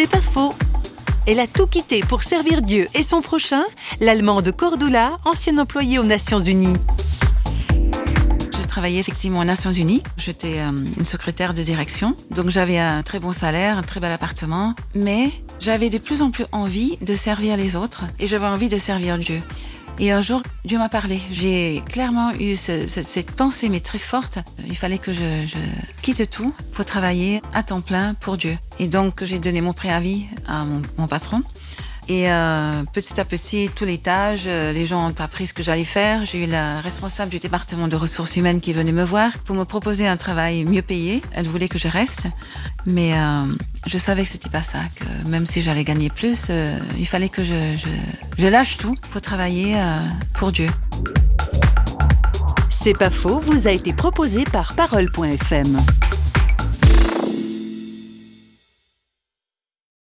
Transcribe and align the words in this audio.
C'est 0.00 0.08
pas 0.08 0.20
faux. 0.20 0.54
Elle 1.26 1.40
a 1.40 1.48
tout 1.48 1.66
quitté 1.66 2.02
pour 2.02 2.22
servir 2.22 2.62
Dieu 2.62 2.86
et 2.94 3.02
son 3.02 3.20
prochain, 3.20 3.64
l'Allemande 3.98 4.48
Cordula, 4.52 5.18
ancienne 5.24 5.58
employée 5.58 5.98
aux 5.98 6.04
Nations 6.04 6.38
Unies. 6.38 6.76
J'ai 8.56 8.66
travaillé 8.68 9.00
effectivement 9.00 9.40
aux 9.40 9.44
Nations 9.44 9.72
Unies. 9.72 10.04
J'étais 10.16 10.60
euh, 10.60 10.70
une 10.70 11.04
secrétaire 11.04 11.52
de 11.52 11.64
direction. 11.64 12.14
Donc 12.30 12.48
j'avais 12.48 12.78
un 12.78 13.02
très 13.02 13.18
bon 13.18 13.32
salaire, 13.32 13.76
un 13.76 13.82
très 13.82 13.98
bel 13.98 14.12
appartement. 14.12 14.76
Mais 14.94 15.32
j'avais 15.58 15.90
de 15.90 15.98
plus 15.98 16.22
en 16.22 16.30
plus 16.30 16.44
envie 16.52 16.96
de 16.98 17.14
servir 17.14 17.56
les 17.56 17.74
autres 17.74 18.04
et 18.20 18.28
j'avais 18.28 18.46
envie 18.46 18.68
de 18.68 18.78
servir 18.78 19.18
Dieu. 19.18 19.42
Et 20.00 20.12
un 20.12 20.20
jour, 20.22 20.42
Dieu 20.64 20.78
m'a 20.78 20.88
parlé. 20.88 21.20
J'ai 21.32 21.82
clairement 21.88 22.32
eu 22.32 22.54
ce- 22.54 22.86
ce- 22.86 23.02
cette 23.02 23.32
pensée, 23.32 23.68
mais 23.68 23.80
très 23.80 23.98
forte. 23.98 24.38
Il 24.66 24.76
fallait 24.76 24.98
que 24.98 25.12
je, 25.12 25.44
quitte 26.02 26.30
tout 26.30 26.54
pour 26.72 26.84
travailler 26.84 27.42
à 27.52 27.64
temps 27.64 27.80
plein 27.80 28.14
pour 28.14 28.36
Dieu. 28.36 28.56
Et 28.78 28.86
donc, 28.86 29.24
j'ai 29.24 29.40
donné 29.40 29.60
mon 29.60 29.72
préavis 29.72 30.26
à 30.46 30.64
mon 30.98 31.08
patron. 31.08 31.42
Et 32.08 32.30
euh, 32.30 32.84
petit 32.90 33.20
à 33.20 33.24
petit, 33.26 33.68
tous 33.74 33.84
les 33.84 33.98
tâches, 33.98 34.44
euh, 34.46 34.72
les 34.72 34.86
gens 34.86 35.06
ont 35.08 35.14
appris 35.18 35.46
ce 35.46 35.52
que 35.52 35.62
j'allais 35.62 35.84
faire. 35.84 36.24
J'ai 36.24 36.44
eu 36.44 36.46
la 36.46 36.80
responsable 36.80 37.30
du 37.30 37.38
département 37.38 37.86
de 37.86 37.96
ressources 37.96 38.36
humaines 38.36 38.62
qui 38.62 38.72
venue 38.72 38.92
me 38.92 39.04
voir 39.04 39.36
pour 39.44 39.54
me 39.54 39.64
proposer 39.64 40.06
un 40.06 40.16
travail 40.16 40.64
mieux 40.64 40.80
payé. 40.80 41.22
Elle 41.32 41.46
voulait 41.46 41.68
que 41.68 41.78
je 41.78 41.86
reste, 41.86 42.26
mais 42.86 43.12
euh, 43.12 43.44
je 43.86 43.98
savais 43.98 44.22
que 44.22 44.28
c'était 44.28 44.48
pas 44.48 44.62
ça. 44.62 44.78
Que 44.96 45.28
même 45.28 45.44
si 45.44 45.60
j'allais 45.60 45.84
gagner 45.84 46.08
plus, 46.08 46.50
il 46.98 47.06
fallait 47.06 47.28
que 47.28 47.44
je, 47.44 47.76
je, 48.38 48.48
lâche 48.48 48.78
tout 48.78 48.94
pour 49.10 49.20
travailler 49.20 49.76
pour 50.32 50.50
Dieu. 50.50 50.68
C'est 52.70 52.96
pas 52.96 53.10
faux 53.10 53.40
vous 53.40 53.66
a 53.66 53.72
été 53.72 53.92
proposé 53.92 54.44
par 54.44 54.74
Parole.fm. 54.74 55.78